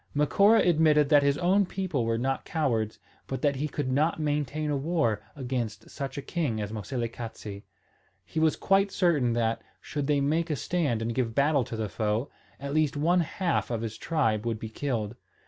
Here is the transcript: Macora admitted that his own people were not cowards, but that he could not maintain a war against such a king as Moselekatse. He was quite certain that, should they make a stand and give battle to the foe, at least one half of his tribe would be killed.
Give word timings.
Macora 0.15 0.61
admitted 0.67 1.09
that 1.09 1.21
his 1.21 1.37
own 1.37 1.63
people 1.67 2.05
were 2.05 2.17
not 2.17 2.43
cowards, 2.43 2.97
but 3.27 3.43
that 3.43 3.57
he 3.57 3.67
could 3.67 3.91
not 3.91 4.19
maintain 4.19 4.71
a 4.71 4.75
war 4.75 5.21
against 5.35 5.91
such 5.91 6.17
a 6.17 6.23
king 6.23 6.59
as 6.59 6.71
Moselekatse. 6.71 7.61
He 8.25 8.39
was 8.39 8.55
quite 8.55 8.89
certain 8.89 9.33
that, 9.33 9.61
should 9.79 10.07
they 10.07 10.19
make 10.19 10.49
a 10.49 10.55
stand 10.55 11.03
and 11.03 11.13
give 11.13 11.35
battle 11.35 11.63
to 11.65 11.75
the 11.75 11.87
foe, 11.87 12.31
at 12.59 12.73
least 12.73 12.97
one 12.97 13.19
half 13.19 13.69
of 13.69 13.81
his 13.81 13.95
tribe 13.95 14.43
would 14.43 14.57
be 14.57 14.69
killed. 14.69 15.15